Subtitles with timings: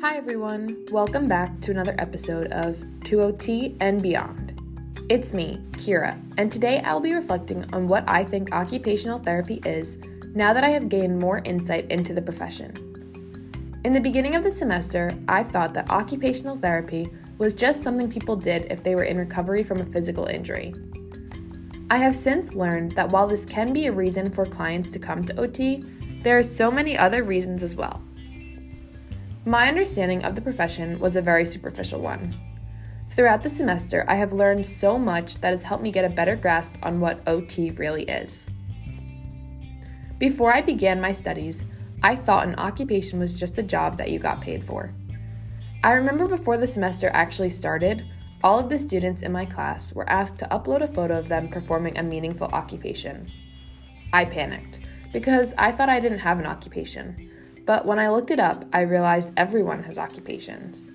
[0.00, 0.86] Hi, everyone.
[0.90, 4.58] Welcome back to another episode of To OT and Beyond.
[5.10, 9.98] It's me, Kira, and today I'll be reflecting on what I think occupational therapy is
[10.34, 12.72] now that I have gained more insight into the profession.
[13.84, 18.36] In the beginning of the semester, I thought that occupational therapy was just something people
[18.36, 20.74] did if they were in recovery from a physical injury.
[21.90, 25.22] I have since learned that while this can be a reason for clients to come
[25.24, 25.84] to OT,
[26.22, 28.02] there are so many other reasons as well.
[29.46, 32.34] My understanding of the profession was a very superficial one.
[33.08, 36.36] Throughout the semester, I have learned so much that has helped me get a better
[36.36, 38.50] grasp on what OT really is.
[40.18, 41.64] Before I began my studies,
[42.02, 44.94] I thought an occupation was just a job that you got paid for.
[45.82, 48.04] I remember before the semester actually started,
[48.44, 51.48] all of the students in my class were asked to upload a photo of them
[51.48, 53.30] performing a meaningful occupation.
[54.12, 54.80] I panicked
[55.14, 57.30] because I thought I didn't have an occupation
[57.70, 60.90] but when I looked it up, I realized everyone has occupations.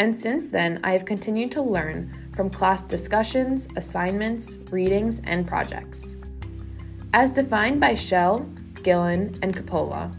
[0.00, 6.16] And since then, I have continued to learn from class discussions, assignments, readings, and projects.
[7.14, 8.40] As defined by Schell,
[8.82, 10.14] Gillen, and Coppola,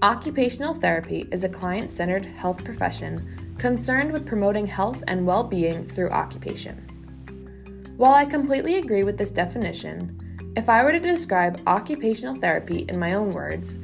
[0.00, 5.86] occupational therapy is a client centered health profession concerned with promoting health and well being
[5.86, 6.78] through occupation.
[7.98, 10.16] While I completely agree with this definition,
[10.56, 13.78] if I were to describe occupational therapy in my own words,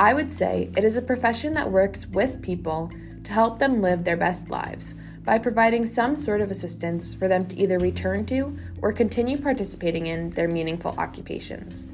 [0.00, 2.90] I would say it is a profession that works with people
[3.22, 7.44] to help them live their best lives by providing some sort of assistance for them
[7.48, 11.92] to either return to or continue participating in their meaningful occupations.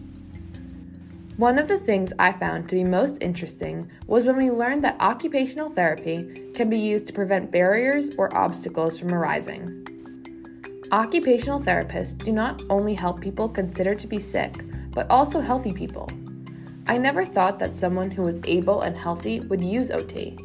[1.37, 5.01] One of the things I found to be most interesting was when we learned that
[5.01, 9.83] occupational therapy can be used to prevent barriers or obstacles from arising.
[10.93, 14.55] Occupational therapists do not only help people considered to be sick,
[14.93, 16.09] but also healthy people.
[16.89, 20.39] I never thought that someone who was able and healthy would use OT.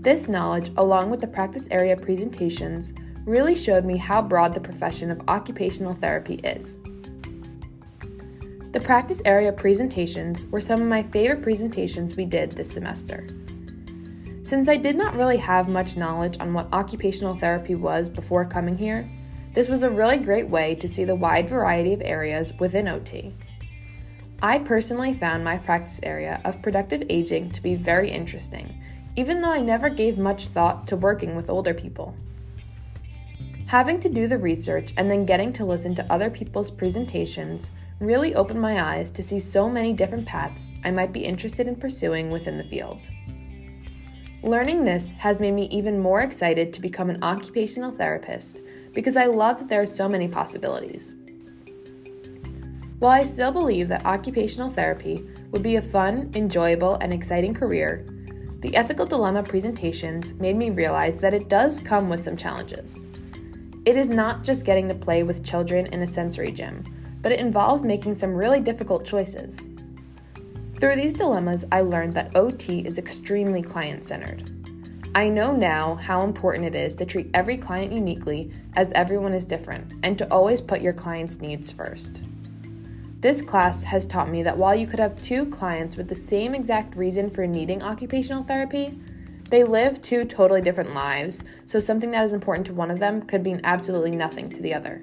[0.00, 2.92] This knowledge, along with the practice area presentations,
[3.24, 6.78] really showed me how broad the profession of occupational therapy is.
[8.72, 13.26] The practice area presentations were some of my favorite presentations we did this semester.
[14.42, 18.76] Since I did not really have much knowledge on what occupational therapy was before coming
[18.76, 19.08] here,
[19.54, 23.34] this was a really great way to see the wide variety of areas within OT.
[24.44, 28.78] I personally found my practice area of productive aging to be very interesting,
[29.16, 32.14] even though I never gave much thought to working with older people.
[33.68, 38.34] Having to do the research and then getting to listen to other people's presentations really
[38.34, 42.30] opened my eyes to see so many different paths I might be interested in pursuing
[42.30, 43.08] within the field.
[44.42, 48.60] Learning this has made me even more excited to become an occupational therapist
[48.92, 51.14] because I love that there are so many possibilities.
[53.04, 58.06] While I still believe that occupational therapy would be a fun, enjoyable, and exciting career,
[58.60, 63.06] the ethical dilemma presentations made me realize that it does come with some challenges.
[63.84, 66.82] It is not just getting to play with children in a sensory gym,
[67.20, 69.68] but it involves making some really difficult choices.
[70.76, 74.50] Through these dilemmas, I learned that OT is extremely client centered.
[75.14, 79.44] I know now how important it is to treat every client uniquely as everyone is
[79.44, 82.22] different and to always put your client's needs first.
[83.24, 86.54] This class has taught me that while you could have two clients with the same
[86.54, 88.98] exact reason for needing occupational therapy,
[89.48, 93.22] they live two totally different lives, so something that is important to one of them
[93.22, 95.02] could mean absolutely nothing to the other.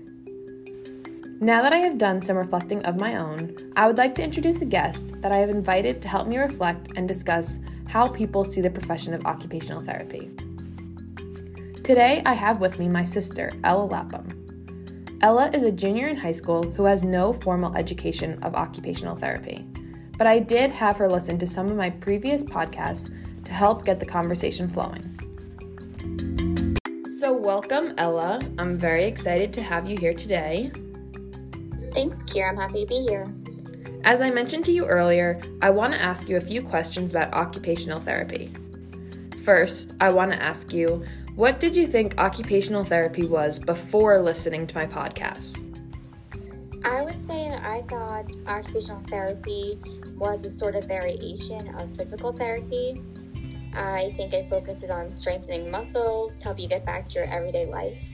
[1.40, 4.62] Now that I have done some reflecting of my own, I would like to introduce
[4.62, 7.58] a guest that I have invited to help me reflect and discuss
[7.88, 10.30] how people see the profession of occupational therapy.
[11.84, 14.41] Today, I have with me my sister, Ella Lapham.
[15.24, 19.68] Ella is a junior in high school who has no formal education of occupational therapy,
[20.18, 23.14] but I did have her listen to some of my previous podcasts
[23.46, 25.06] to help get the conversation flowing.
[27.20, 28.42] So, welcome, Ella.
[28.58, 30.72] I'm very excited to have you here today.
[31.94, 32.50] Thanks, Kira.
[32.50, 33.32] I'm happy to be here.
[34.04, 37.32] As I mentioned to you earlier, I want to ask you a few questions about
[37.36, 38.52] occupational therapy.
[39.44, 41.06] First, I want to ask you
[41.36, 45.68] what did you think occupational therapy was before listening to my podcast?
[46.86, 49.78] I would say that I thought occupational therapy
[50.18, 53.02] was a sort of variation of physical therapy.
[53.74, 57.66] I think it focuses on strengthening muscles to help you get back to your everyday
[57.66, 58.12] life.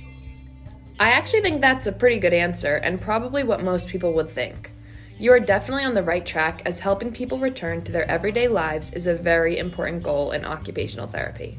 [0.99, 4.71] I actually think that's a pretty good answer and probably what most people would think.
[5.17, 8.91] You are definitely on the right track as helping people return to their everyday lives
[8.91, 11.57] is a very important goal in occupational therapy.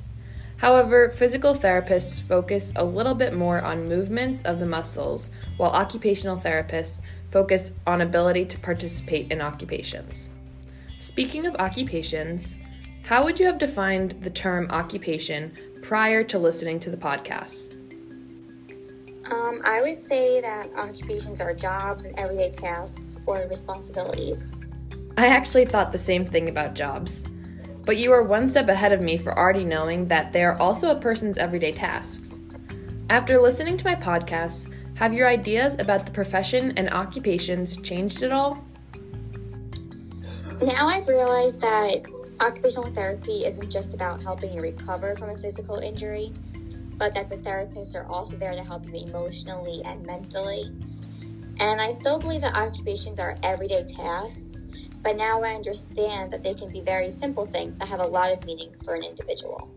[0.59, 6.37] However, physical therapists focus a little bit more on movements of the muscles, while occupational
[6.37, 7.01] therapists
[7.31, 10.29] focus on ability to participate in occupations.
[10.99, 12.57] Speaking of occupations,
[13.05, 17.75] how would you have defined the term occupation prior to listening to the podcast?
[19.31, 24.57] Um, I would say that occupations are jobs and everyday tasks or responsibilities.
[25.17, 27.23] I actually thought the same thing about jobs.
[27.89, 30.91] But you are one step ahead of me for already knowing that they are also
[30.91, 32.39] a person's everyday tasks.
[33.09, 38.31] After listening to my podcasts, have your ideas about the profession and occupations changed at
[38.31, 38.63] all?
[40.61, 42.03] Now I've realized that
[42.43, 46.35] occupational therapy isn't just about helping you recover from a physical injury,
[46.99, 50.71] but that the therapists are also there to help you emotionally and mentally.
[51.59, 54.67] And I still believe that occupations are everyday tasks,
[55.09, 58.31] but now I understand that they can be very simple things that have a lot
[58.31, 59.71] of meaning for an individual.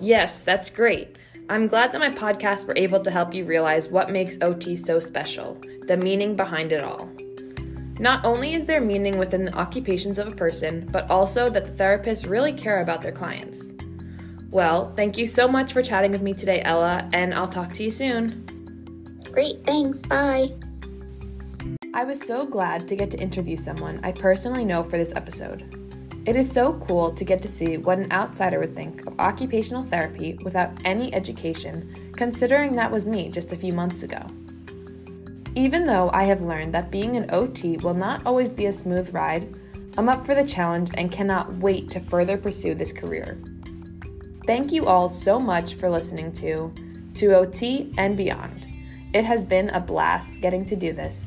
[0.00, 1.16] Yes, that's great.
[1.50, 4.98] I'm glad that my podcasts were able to help you realize what makes OT so
[4.98, 7.10] special, the meaning behind it all.
[8.00, 11.84] Not only is there meaning within the occupations of a person, but also that the
[11.84, 13.74] therapists really care about their clients.
[14.50, 17.82] Well, thank you so much for chatting with me today, Ella, and I'll talk to
[17.82, 18.46] you soon.
[19.34, 20.00] Great, thanks.
[20.04, 20.48] Bye.
[21.98, 26.22] I was so glad to get to interview someone I personally know for this episode.
[26.26, 29.82] It is so cool to get to see what an outsider would think of occupational
[29.82, 34.24] therapy without any education, considering that was me just a few months ago.
[35.56, 39.12] Even though I have learned that being an OT will not always be a smooth
[39.12, 39.52] ride,
[39.96, 43.42] I'm up for the challenge and cannot wait to further pursue this career.
[44.46, 46.72] Thank you all so much for listening to
[47.14, 48.68] To OT and Beyond.
[49.14, 51.26] It has been a blast getting to do this,